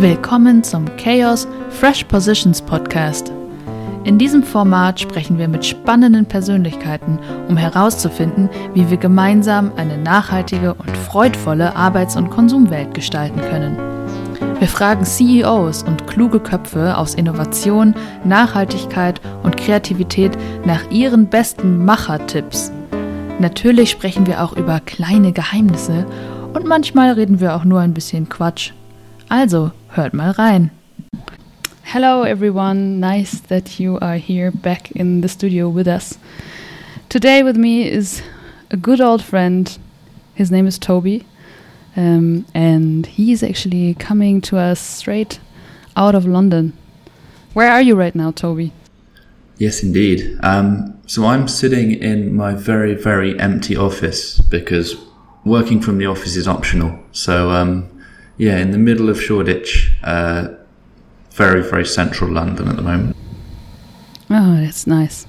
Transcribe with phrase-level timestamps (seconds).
[0.00, 3.30] Willkommen zum Chaos Fresh Positions Podcast.
[4.04, 7.18] In diesem Format sprechen wir mit spannenden Persönlichkeiten,
[7.50, 13.76] um herauszufinden, wie wir gemeinsam eine nachhaltige und freudvolle Arbeits- und Konsumwelt gestalten können.
[14.58, 17.94] Wir fragen CEOs und kluge Köpfe aus Innovation,
[18.24, 20.32] Nachhaltigkeit und Kreativität
[20.64, 22.72] nach ihren besten Machertipps.
[23.38, 26.06] Natürlich sprechen wir auch über kleine Geheimnisse
[26.54, 28.72] und manchmal reden wir auch nur ein bisschen Quatsch.
[29.28, 30.70] Also, hört mal rein.
[31.82, 33.00] Hello, everyone.
[33.00, 36.16] Nice that you are here back in the studio with us.
[37.08, 38.22] Today, with me is
[38.70, 39.78] a good old friend.
[40.34, 41.26] His name is Toby,
[41.96, 45.40] um, and he's actually coming to us straight
[45.96, 46.72] out of London.
[47.52, 48.72] Where are you right now, Toby?
[49.58, 50.38] Yes, indeed.
[50.44, 54.94] Um, so I'm sitting in my very, very empty office because
[55.44, 56.96] working from the office is optional.
[57.10, 57.89] So, um,
[58.40, 60.48] yeah, in the middle of Shoreditch, uh,
[61.32, 63.14] very, very central London at the moment.
[64.30, 65.26] Oh, that's nice.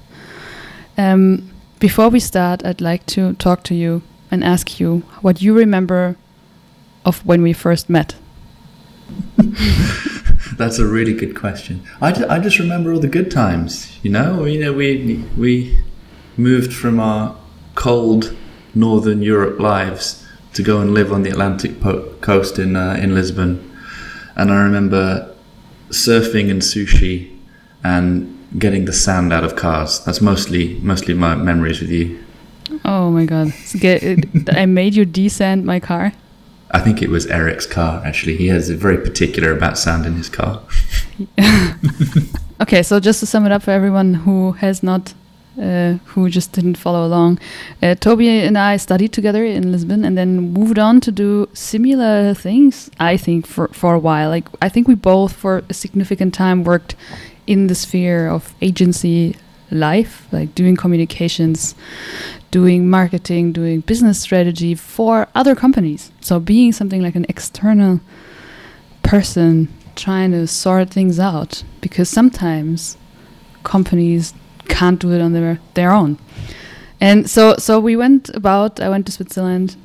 [0.96, 5.52] Um, before we start, I'd like to talk to you and ask you what you
[5.52, 6.16] remember
[7.04, 8.14] of when we first met.
[10.56, 11.82] That's a really good question.
[12.00, 13.98] I, I just remember all the good times.
[14.02, 15.78] You know, you know, we we
[16.38, 17.36] moved from our
[17.74, 18.34] cold
[18.74, 20.21] northern Europe lives
[20.54, 23.70] to go and live on the Atlantic po- coast in uh, in Lisbon,
[24.36, 25.34] and I remember
[25.90, 27.30] surfing and sushi
[27.84, 30.04] and getting the sand out of cars.
[30.04, 32.22] That's mostly mostly my memories with you.
[32.84, 33.52] Oh my god.
[34.52, 36.12] I made you descend my car.
[36.70, 38.02] I think it was Eric's car.
[38.02, 40.62] Actually, he has a very particular about sand in his car.
[42.62, 45.14] Okay, so just to sum it up for everyone who has not,
[45.60, 47.38] uh, who just didn't follow along,
[47.82, 52.34] uh, Toby and I studied together in Lisbon and then moved on to do similar
[52.34, 52.90] things.
[52.98, 56.64] I think for for a while, like I think we both for a significant time
[56.64, 56.94] worked
[57.46, 59.36] in the sphere of agency
[59.70, 61.74] life, like doing communications,
[62.50, 66.12] doing marketing, doing business strategy for other companies.
[66.20, 68.00] So being something like an external
[69.02, 72.96] person trying to sort things out because sometimes
[73.64, 74.34] companies
[74.68, 76.18] can't do it on their their own.
[77.00, 79.76] And so so we went about I went to Switzerland,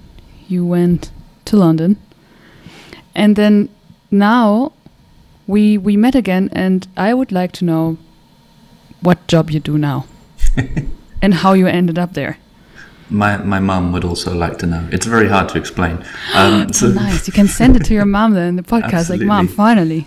[0.48, 1.12] you went
[1.46, 1.98] to London.
[3.16, 3.70] And then
[4.12, 4.74] now
[5.48, 7.98] we we met again and I would like to know
[9.02, 10.06] what job you do now
[11.22, 12.38] and how you ended up there.
[13.10, 14.88] My my mum would also like to know.
[14.92, 16.04] It's very hard to explain.
[16.36, 17.28] Um, So nice.
[17.28, 20.06] You can send it to your mom then in the podcast like mom finally.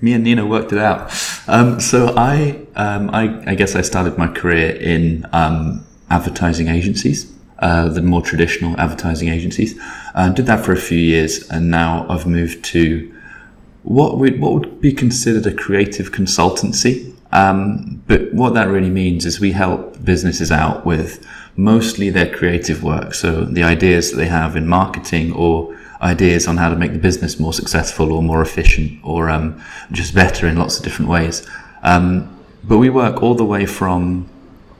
[0.00, 1.12] Me and Nina worked it out.
[1.46, 7.32] Um, so I, um, I, I guess I started my career in um, advertising agencies,
[7.58, 9.78] uh, the more traditional advertising agencies.
[10.14, 13.14] Uh, did that for a few years, and now I've moved to
[13.82, 17.14] what would what would be considered a creative consultancy.
[17.32, 21.26] Um, but what that really means is we help businesses out with
[21.56, 23.12] mostly their creative work.
[23.14, 26.98] So the ideas that they have in marketing or ideas on how to make the
[26.98, 29.60] business more successful or more efficient or um,
[29.90, 31.46] just better in lots of different ways.
[31.82, 34.28] Um, but we work all the way from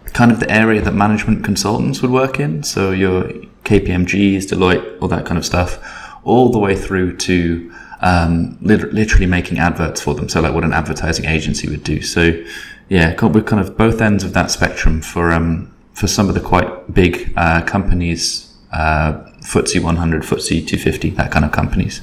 [0.07, 2.63] kind of the area that management consultants would work in.
[2.63, 3.25] So your
[3.65, 5.79] KPMGs, Deloitte, all that kind of stuff,
[6.25, 10.29] all the way through to um, lit- literally making adverts for them.
[10.29, 12.03] So like what an advertising agency would do.
[12.03, 12.43] So
[12.89, 16.41] yeah, we're kind of both ends of that spectrum for um, for some of the
[16.41, 22.01] quite big uh, companies, uh, FTSE 100, FTSE 250, that kind of companies.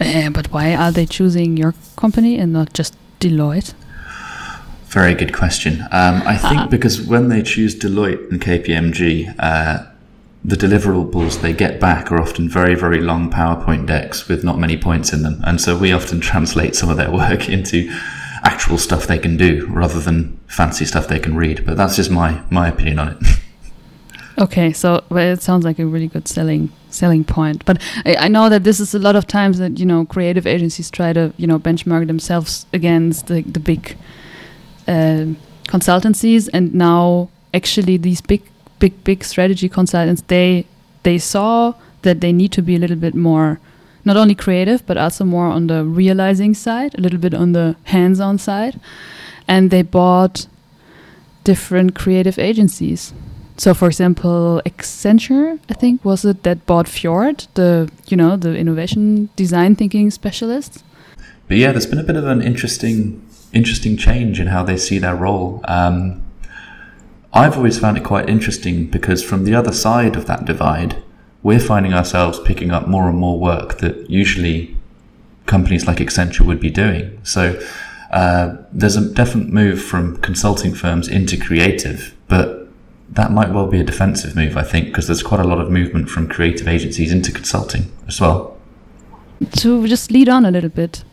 [0.00, 3.74] Uh, but why are they choosing your company and not just Deloitte?
[4.86, 5.82] Very good question.
[5.90, 9.86] Um, I think because when they choose Deloitte and KPMG, uh,
[10.44, 14.76] the deliverables they get back are often very, very long PowerPoint decks with not many
[14.76, 15.40] points in them.
[15.44, 17.88] And so we often translate some of their work into
[18.42, 21.64] actual stuff they can do rather than fancy stuff they can read.
[21.64, 23.16] But that's just my, my opinion on it.
[24.42, 27.64] Okay, so well, it sounds like a really good selling selling point.
[27.64, 30.48] But I, I know that this is a lot of times that you know creative
[30.48, 33.96] agencies try to you know benchmark themselves against the the big
[34.88, 35.26] uh,
[35.68, 38.42] consultancies, and now actually these big
[38.80, 40.66] big big strategy consultants they
[41.04, 41.72] they saw
[42.02, 43.60] that they need to be a little bit more
[44.04, 47.76] not only creative but also more on the realizing side, a little bit on the
[47.84, 48.80] hands-on side,
[49.46, 50.48] and they bought
[51.44, 53.14] different creative agencies.
[53.56, 58.56] So, for example, Accenture, I think, was it that bought Fjord, the you know the
[58.56, 60.84] innovation design thinking specialist.
[61.48, 64.98] But yeah, there's been a bit of an interesting, interesting change in how they see
[64.98, 65.60] their role.
[65.64, 66.22] Um,
[67.34, 71.02] I've always found it quite interesting because from the other side of that divide,
[71.42, 74.76] we're finding ourselves picking up more and more work that usually
[75.46, 77.18] companies like Accenture would be doing.
[77.22, 77.60] So
[78.12, 82.61] uh, there's a definite move from consulting firms into creative, but
[83.12, 85.70] that might well be a defensive move, I think, because there's quite a lot of
[85.70, 88.56] movement from creative agencies into consulting as well.
[89.56, 91.04] To just lead on a little bit,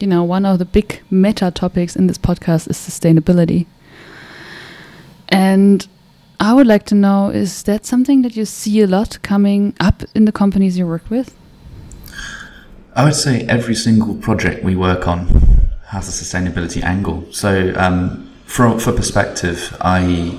[0.00, 3.66] you know, one of the big meta topics in this podcast is sustainability.
[5.28, 5.86] And
[6.40, 10.02] I would like to know is that something that you see a lot coming up
[10.14, 11.36] in the companies you work with?
[12.96, 15.26] I would say every single project we work on
[15.88, 17.26] has a sustainability angle.
[17.32, 20.38] So, um, for, for perspective, I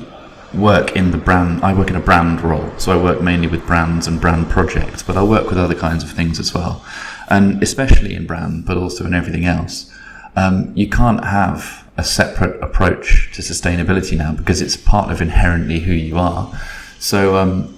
[0.55, 2.71] work in the brand, I work in a brand role.
[2.77, 6.03] So, I work mainly with brands and brand projects, but I work with other kinds
[6.03, 6.85] of things as well.
[7.29, 9.91] And especially in brand, but also in everything else.
[10.35, 15.79] Um, you can't have a separate approach to sustainability now because it's part of inherently
[15.79, 16.51] who you are.
[16.99, 17.77] So, um,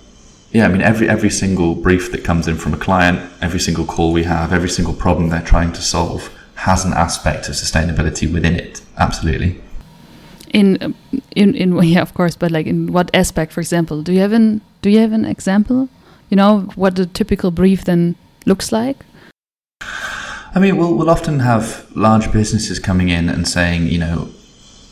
[0.52, 3.86] yeah, I mean, every every single brief that comes in from a client, every single
[3.86, 8.32] call we have, every single problem they're trying to solve has an aspect of sustainability
[8.32, 8.82] within it.
[8.98, 9.62] Absolutely.
[10.58, 10.96] In
[11.36, 13.54] in in yeah, of course, but like in what aspect?
[13.54, 15.88] For example, do you have an do you have an example?
[16.30, 18.16] You know what the typical brief then
[18.46, 19.06] looks like?
[20.56, 24.30] I mean, we'll, we'll often have large businesses coming in and saying, you know,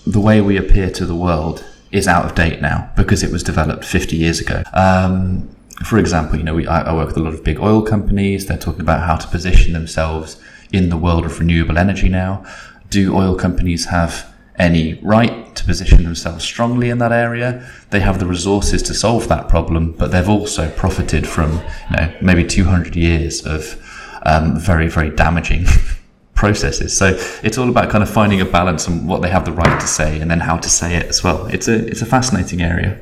[0.05, 3.41] the way we appear to the world is out of date now because it was
[3.41, 4.61] developed 50 years ago.
[4.73, 5.49] Um,
[5.83, 8.45] for example, you know, we, I, I, work with a lot of big oil companies.
[8.45, 10.39] They're talking about how to position themselves
[10.71, 12.45] in the world of renewable energy now.
[12.89, 17.67] Do oil companies have any right to position themselves strongly in that area?
[17.89, 21.61] They have the resources to solve that problem, but they've also profited from,
[21.91, 23.81] you know, maybe 200 years of
[24.25, 25.65] um, very, very damaging
[26.35, 26.97] processes.
[26.97, 29.79] So it's all about kind of finding a balance on what they have the right
[29.79, 31.45] to say and then how to say it as well.
[31.47, 32.99] It's a it's a fascinating area.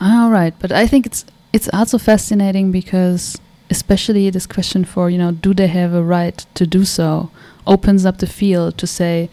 [0.00, 3.38] All right, but I think it's it's also fascinating because
[3.70, 7.30] especially this question for you know do they have a right to do so
[7.66, 9.28] opens up the field to say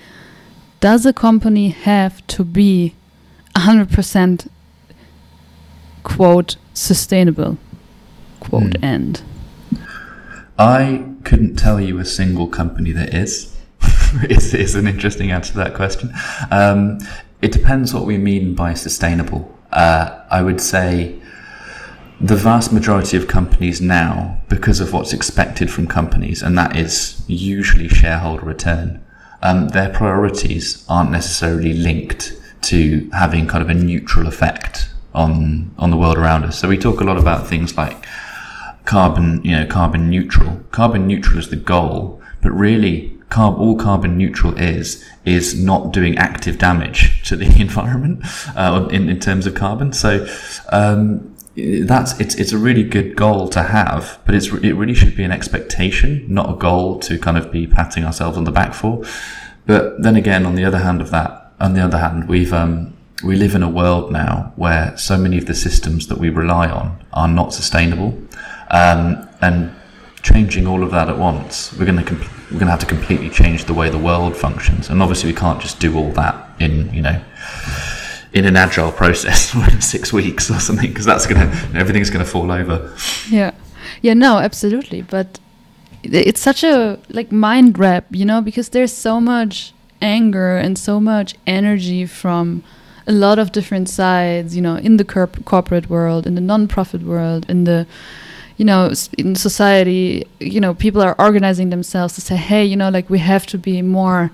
[0.83, 2.93] does a company have to be
[3.55, 4.49] 100%
[6.03, 7.57] quote sustainable
[8.41, 8.83] quote mm.
[8.83, 9.21] end
[10.59, 13.57] I couldn't tell you a single company that is.
[14.29, 16.13] is, is an interesting answer to that question.
[16.51, 16.99] Um,
[17.41, 19.57] it depends what we mean by sustainable.
[19.71, 21.19] Uh, I would say
[22.19, 27.23] the vast majority of companies now, because of what's expected from companies, and that is
[27.27, 29.03] usually shareholder return,
[29.43, 35.91] um, their priorities aren't necessarily linked to having kind of a neutral effect on on
[35.91, 36.57] the world around us.
[36.57, 38.05] So we talk a lot about things like
[38.85, 40.61] carbon, you know, carbon neutral.
[40.71, 46.17] Carbon neutral is the goal, but really, carb, all carbon neutral is is not doing
[46.17, 48.23] active damage to the environment
[48.55, 49.93] uh, in in terms of carbon.
[49.93, 50.25] So.
[50.71, 55.15] Um, that's it's it's a really good goal to have, but it's it really should
[55.15, 58.73] be an expectation, not a goal to kind of be patting ourselves on the back
[58.73, 59.03] for.
[59.65, 62.97] But then again, on the other hand of that, on the other hand, we've um,
[63.23, 66.69] we live in a world now where so many of the systems that we rely
[66.69, 68.17] on are not sustainable.
[68.71, 69.71] Um, and
[70.23, 72.85] changing all of that at once, we're going to comp- we're going to have to
[72.85, 74.89] completely change the way the world functions.
[74.89, 77.21] And obviously, we can't just do all that in you know
[78.33, 81.39] in an agile process in six weeks or something because that's to
[81.75, 82.95] everything's to fall over.
[83.29, 83.51] Yeah,
[84.01, 85.01] yeah, no, absolutely.
[85.01, 85.39] But
[86.03, 90.99] it's such a like mind wrap, you know, because there's so much anger and so
[90.99, 92.63] much energy from
[93.07, 97.03] a lot of different sides, you know, in the corp- corporate world, in the non-profit
[97.03, 97.85] world, in the
[98.57, 102.89] you know in society you know people are organizing themselves to say hey you know
[102.89, 104.29] like we have to be more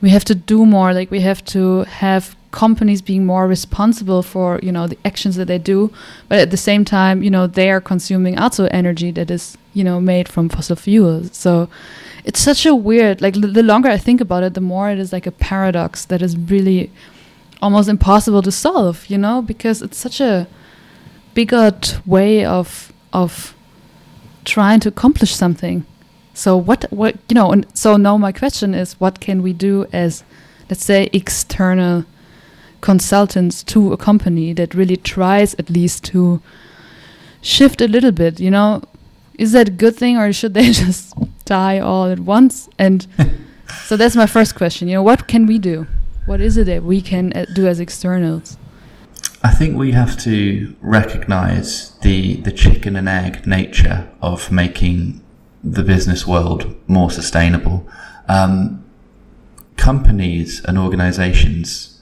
[0.00, 4.58] we have to do more like we have to have companies being more responsible for
[4.62, 5.92] you know the actions that they do
[6.28, 9.84] but at the same time you know they are consuming also energy that is you
[9.84, 11.68] know made from fossil fuels so
[12.24, 15.12] it's such a weird like the longer i think about it the more it is
[15.12, 16.90] like a paradox that is really
[17.62, 20.48] almost impossible to solve you know because it's such a
[21.34, 23.54] bigot way of of
[24.44, 25.84] trying to accomplish something.
[26.34, 29.86] So what what you know, and so now my question is what can we do
[29.92, 30.24] as
[30.68, 32.04] let's say external
[32.80, 36.40] consultants to a company that really tries at least to
[37.42, 38.82] shift a little bit, you know?
[39.38, 42.68] Is that a good thing or should they just die all at once?
[42.78, 43.06] And
[43.84, 44.88] so that's my first question.
[44.88, 45.86] You know, what can we do?
[46.26, 48.56] What is it that we can uh, do as externals?
[49.42, 55.22] I think we have to recognize the, the chicken and egg nature of making
[55.64, 57.88] the business world more sustainable.
[58.28, 58.84] Um,
[59.76, 61.99] companies and organizations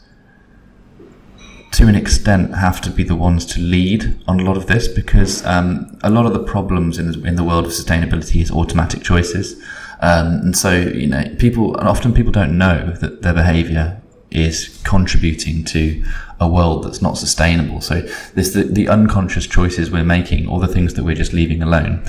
[1.72, 4.88] to an extent, have to be the ones to lead on a lot of this
[4.88, 8.50] because um, a lot of the problems in the, in the world of sustainability is
[8.50, 9.60] automatic choices.
[10.00, 14.80] Um, and so, you know, people, and often people don't know that their behavior is
[14.84, 16.04] contributing to
[16.40, 17.80] a world that's not sustainable.
[17.80, 18.02] So
[18.34, 22.02] this, the, the unconscious choices we're making, or the things that we're just leaving alone.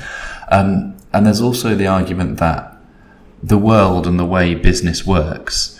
[0.51, 2.77] Um, and there's also the argument that
[3.41, 5.79] the world and the way business works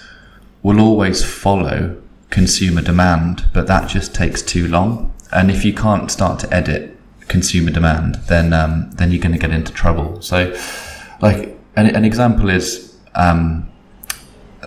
[0.63, 5.13] will always follow consumer demand, but that just takes too long.
[5.31, 9.39] And if you can't start to edit consumer demand, then um, then you're going to
[9.39, 10.21] get into trouble.
[10.21, 10.55] So,
[11.21, 13.69] like an, an example is, um,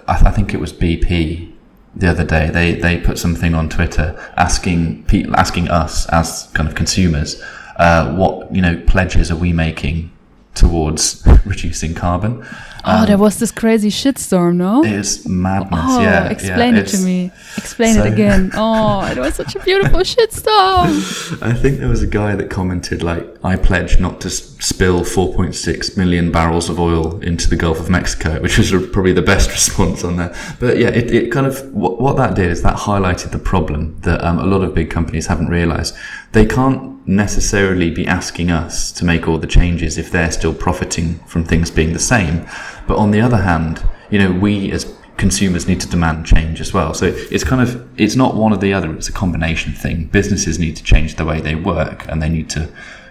[0.07, 1.53] I, th- I, think it was BP
[1.95, 2.51] the other day.
[2.51, 7.43] They they put something on Twitter asking people asking us as kind of consumers,
[7.77, 10.11] uh, what you know pledges are we making
[10.55, 12.45] towards reducing carbon?
[12.85, 14.85] Oh, um, there was this crazy shitstorm, no?
[14.85, 15.81] It's madness.
[15.83, 16.29] Oh, yeah.
[16.29, 17.31] Explain yeah, it to me.
[17.57, 18.51] Explain so it again.
[18.55, 21.43] Oh, it was such a beautiful shitstorm.
[21.43, 24.31] I think there was a guy that commented like, "I pledge not to
[24.63, 29.23] spill 4.6 million barrels of oil into the Gulf of Mexico," which was probably the
[29.23, 30.35] best response on there.
[30.61, 33.99] But yeah, it, it kind of what, what that did is that highlighted the problem
[34.03, 35.97] that um, a lot of big companies haven't realised.
[36.31, 41.19] They can't necessarily be asking us to make all the changes if they're still profiting
[41.27, 42.47] from things being the same.
[42.87, 46.73] But on the other hand, you know, we as consumers need to demand change as
[46.73, 46.95] well.
[46.95, 50.07] So it's kind of it's not one or the other, it's a combination thing.
[50.07, 52.69] Businesses need to change the way they work and they need to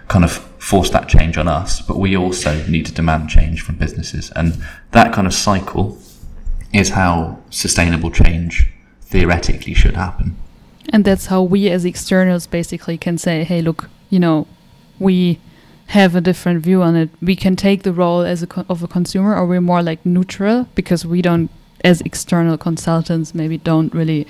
[0.08, 3.76] kind of force that change on us, but we also need to demand change from
[3.76, 4.30] businesses.
[4.36, 5.98] And that kind of cycle
[6.72, 8.68] is how sustainable change
[9.02, 10.36] theoretically should happen.
[10.88, 14.46] And that's how we as externals basically can say, hey, look, you know,
[14.98, 15.38] we
[15.86, 17.10] have a different view on it.
[17.20, 20.66] We can take the role as a of a consumer, or we're more like neutral
[20.74, 21.50] because we don't,
[21.84, 24.26] as external consultants, maybe don't really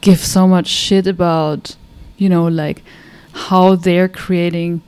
[0.00, 1.76] give so much shit about,
[2.16, 2.82] you know, like
[3.46, 4.82] how they're creating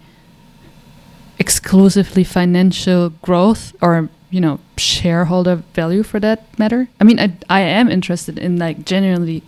[1.39, 6.89] exclusively financial growth or you know shareholder value for that matter.
[7.01, 9.43] I mean, I I am interested in like genuinely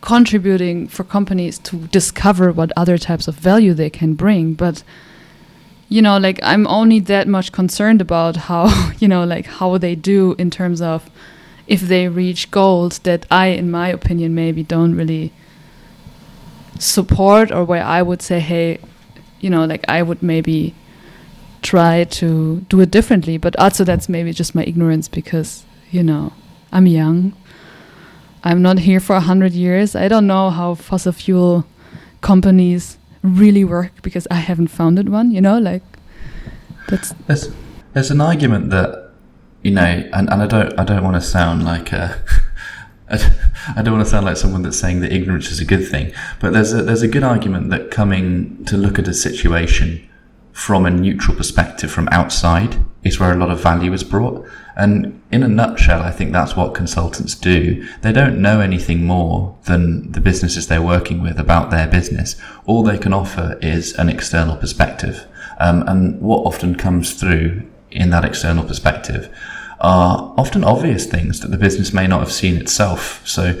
[0.00, 4.82] contributing for companies to discover what other types of value they can bring but
[5.90, 9.94] you know like i'm only that much concerned about how you know like how they
[9.94, 11.10] do in terms of
[11.66, 15.32] if they reach goals that i in my opinion maybe don't really
[16.80, 18.78] support or where i would say hey
[19.40, 20.74] you know like i would maybe
[21.62, 26.32] try to do it differently but also that's maybe just my ignorance because you know
[26.72, 27.32] i'm young
[28.42, 29.94] I'm not here for a hundred years.
[29.94, 31.66] I don't know how fossil fuel
[32.20, 35.30] companies really work because I haven't founded one.
[35.30, 35.82] You know, like
[36.88, 37.48] that's there's
[37.92, 39.10] there's an argument that
[39.62, 42.22] you know, and, and I don't I don't want to sound like a
[43.76, 46.12] I don't want to sound like someone that's saying that ignorance is a good thing,
[46.40, 50.08] but there's a, there's a good argument that coming to look at a situation
[50.52, 54.46] from a neutral perspective from outside is where a lot of value is brought.
[54.76, 57.86] And in a nutshell, I think that's what consultants do.
[58.02, 62.36] They don't know anything more than the businesses they're working with about their business.
[62.66, 65.26] All they can offer is an external perspective.
[65.58, 69.34] Um, and what often comes through in that external perspective
[69.80, 73.26] are often obvious things that the business may not have seen itself.
[73.26, 73.58] So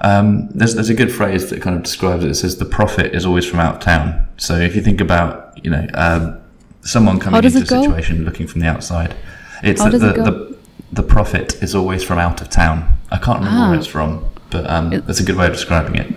[0.00, 2.30] um, there's there's a good phrase that kind of describes it.
[2.30, 4.28] It says the prophet is always from out of town.
[4.38, 6.40] So if you think about you know um,
[6.82, 9.14] someone coming into a situation looking from the outside,
[9.62, 10.58] it's that the, it the
[10.92, 12.96] the prophet is always from out of town.
[13.10, 13.70] I can't remember ah.
[13.70, 16.14] where it's from, but um, it, that's a good way of describing it.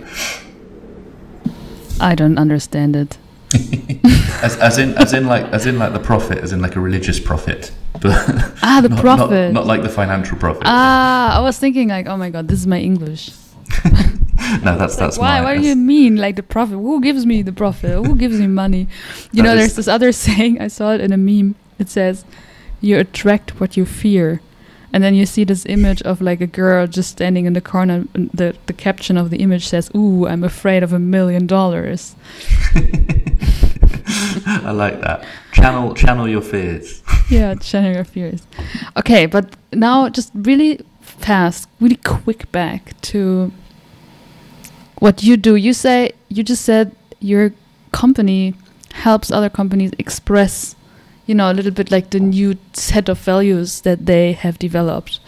[2.00, 3.18] I don't understand it.
[4.42, 6.80] as, as in as in like as in like the prophet, as in like a
[6.80, 7.70] religious prophet.
[8.02, 8.14] But
[8.62, 10.62] ah, the not, prophet, not, not, like the financial profit.
[10.66, 13.30] Ah, I was thinking like, oh my god, this is my English.
[14.64, 15.40] no, that's that's why.
[15.40, 16.74] My, what do you mean, like the profit?
[16.74, 18.04] Who gives me the profit?
[18.04, 18.88] Who gives me money?
[19.30, 20.60] You know, there's this other saying.
[20.60, 21.54] I saw it in a meme.
[21.78, 22.24] It says,
[22.80, 24.40] "You attract what you fear."
[24.94, 28.04] And then you see this image of like a girl just standing in the corner.
[28.14, 32.16] And the the caption of the image says, "Ooh, I'm afraid of a million dollars."
[34.64, 35.24] I like that.
[35.52, 37.02] Channel channel your fears.
[37.30, 38.46] yeah, channel your fears.
[38.96, 43.52] Okay, but now just really fast, really quick back to
[44.98, 45.56] what you do.
[45.56, 47.52] You say you just said your
[47.92, 48.54] company
[48.92, 50.76] helps other companies express,
[51.26, 55.18] you know, a little bit like the new set of values that they have developed.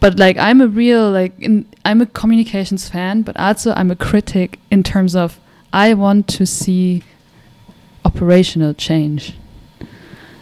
[0.00, 3.96] But like I'm a real like in, I'm a communications fan, but also I'm a
[3.96, 5.38] critic in terms of
[5.72, 7.02] I want to see
[8.04, 9.36] operational change.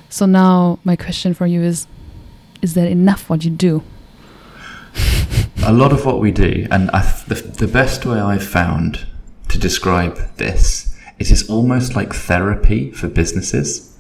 [0.09, 1.87] So now my question for you is
[2.61, 3.83] is that enough what you do?
[5.65, 9.07] a lot of what we do, and I, the, the best way I've found
[9.49, 10.93] to describe this
[11.31, 13.97] it's almost like therapy for businesses.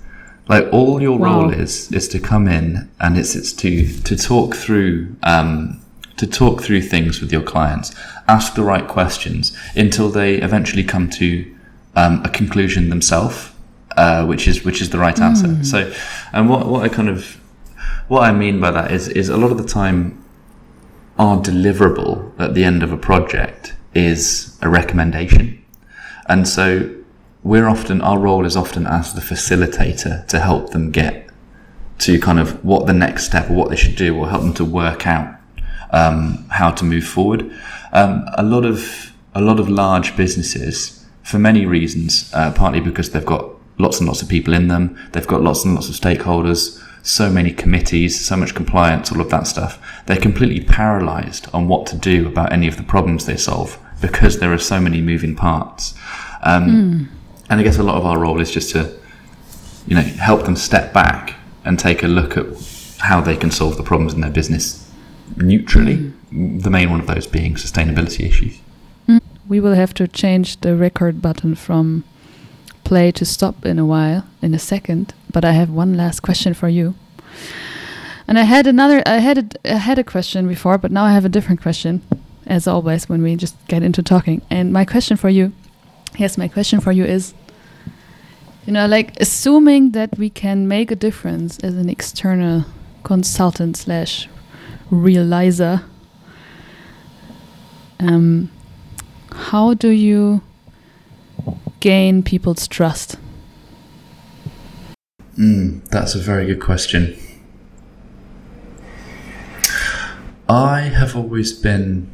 [0.48, 1.42] Like all your Wow.
[1.42, 5.80] role is is to come in and it's it's to to talk through um,
[6.16, 7.94] to talk through things with your clients,
[8.26, 11.44] ask the right questions until they eventually come to
[11.94, 13.51] um, a conclusion themselves,
[13.96, 15.62] uh, which is which is the right answer.
[15.64, 15.92] So,
[16.32, 17.38] and what what I kind of
[18.08, 20.22] what I mean by that is is a lot of the time
[21.18, 25.62] our deliverable at the end of a project is a recommendation.
[26.26, 26.94] And so
[27.42, 31.28] we're often, our role is often as the facilitator to help them get
[31.98, 34.54] to kind of what the next step or what they should do or help them
[34.54, 35.36] to work out
[35.90, 37.52] um, how to move forward.
[37.92, 43.10] Um, a lot of, a lot of large businesses, for many reasons, uh, partly because
[43.10, 43.50] they've got
[43.82, 47.28] lots and lots of people in them, they've got lots and lots of stakeholders, so
[47.28, 49.78] many committees, so much compliance, all of that stuff.
[50.06, 54.38] They're completely paralyzed on what to do about any of the problems they solve because
[54.38, 55.94] there are so many moving parts.
[56.42, 57.04] Um, hmm.
[57.50, 58.92] And I guess a lot of our role is just to,
[59.86, 61.34] you know, help them step back
[61.64, 62.46] and take a look at
[62.98, 64.88] how they can solve the problems in their business
[65.36, 65.96] neutrally.
[66.30, 66.58] Hmm.
[66.58, 68.58] The main one of those being sustainability issues.
[69.06, 69.18] Hmm.
[69.48, 72.04] We will have to change the record button from
[72.92, 75.14] play to stop in a while, in a second.
[75.32, 76.94] But I have one last question for you.
[78.28, 81.12] And I had another, I had a, I had a question before, but now I
[81.14, 82.02] have a different question,
[82.46, 84.42] as always when we just get into talking.
[84.50, 85.54] And my question for you,
[86.18, 87.32] yes, my question for you is,
[88.66, 92.66] you know, like assuming that we can make a difference as an external
[93.04, 94.28] consultant slash
[94.90, 95.82] realizer.
[98.00, 98.50] Um,
[99.30, 100.42] how do you
[101.82, 103.16] gain people's trust?
[105.36, 107.16] Mm, that's a very good question.
[110.48, 112.08] I have always been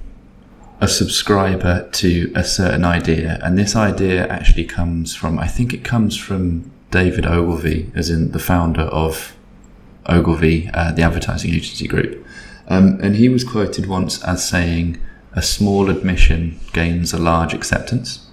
[0.80, 5.84] a subscriber to a certain idea, and this idea actually comes from, I think it
[5.84, 9.36] comes from David Ogilvy, as in the founder of
[10.06, 12.24] Ogilvy, uh, the advertising agency group.
[12.68, 14.98] Um, and he was quoted once as saying,
[15.34, 18.27] A small admission gains a large acceptance.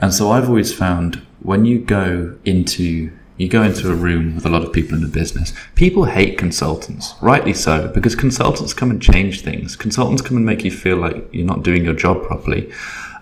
[0.00, 4.44] And so I've always found when you go into you go into a room with
[4.44, 8.90] a lot of people in the business, people hate consultants, rightly so, because consultants come
[8.90, 9.76] and change things.
[9.76, 12.70] Consultants come and make you feel like you're not doing your job properly.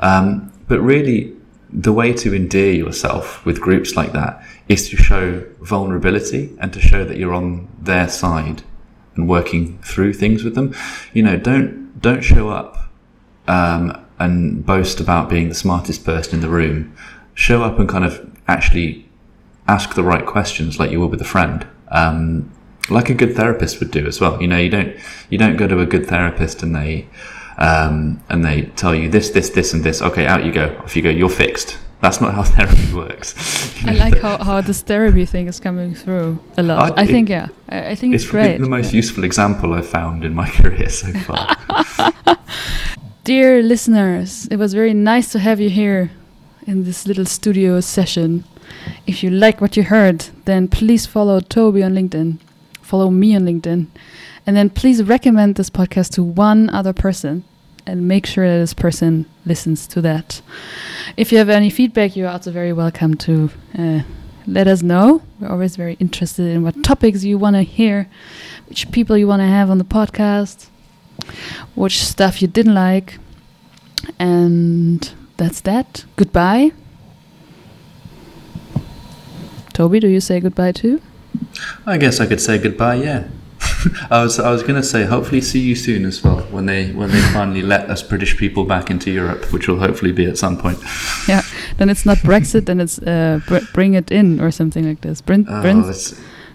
[0.01, 1.37] Um, but really,
[1.71, 6.81] the way to endear yourself with groups like that is to show vulnerability and to
[6.81, 8.63] show that you're on their side
[9.15, 10.75] and working through things with them.
[11.13, 12.91] You know, don't don't show up
[13.47, 16.95] um, and boast about being the smartest person in the room.
[17.35, 19.07] Show up and kind of actually
[19.69, 22.51] ask the right questions, like you would with a friend, um,
[22.91, 24.41] like a good therapist would do as well.
[24.41, 24.97] You know, you don't
[25.31, 27.07] you don't go to a good therapist and they
[27.59, 30.01] um, and they tell you this, this, this, and this.
[30.03, 30.77] Okay, out you go.
[30.85, 31.11] Off you go.
[31.11, 31.77] You're fixed.
[32.01, 33.35] That's not how therapy works.
[33.85, 36.97] I like how, how this therapy thing is coming through a lot.
[36.97, 37.49] I- I, think, it- yeah.
[37.69, 38.61] I, I think it's, It's probably great.
[38.61, 41.57] the most useful example I've found in my career so far.
[43.29, 46.13] Dear listeners, it was very nice to have you here
[46.67, 48.45] in this little studio session.
[49.07, 52.39] If you like what you heard, then please follow Toby on LinkedIn,
[52.81, 53.89] follow me on LinkedIn,
[54.47, 57.45] and then please recommend this podcast to one other person
[57.87, 60.41] and make sure that this person listens to that.
[61.19, 64.01] If you have any feedback, you're also very welcome to uh,
[64.47, 65.21] let us know.
[65.39, 68.09] We're always very interested in what topics you want to hear,
[68.71, 70.69] which people you want to have on the podcast,
[71.75, 73.19] which stuff you didn't like.
[74.19, 76.05] And that's that.
[76.17, 76.73] Goodbye.
[79.73, 81.01] Toby, do you say goodbye too?
[81.87, 82.97] I guess I could say goodbye.
[82.97, 83.29] Yeah.
[84.11, 87.11] I was I was gonna say hopefully see you soon as well when they when
[87.11, 90.57] they finally let us British people back into Europe, which will hopefully be at some
[90.59, 90.79] point.
[91.29, 91.43] Yeah.
[91.77, 95.21] Then it's not Brexit, then it's uh, br- bring it in or something like this.
[95.21, 95.63] Bring, Oh,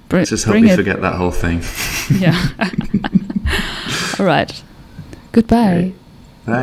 [0.09, 0.75] br- just we it.
[0.75, 1.61] forget that whole thing.
[2.19, 2.37] Yeah.
[4.19, 4.63] All right.
[5.31, 5.75] Goodbye.
[5.75, 5.95] Right.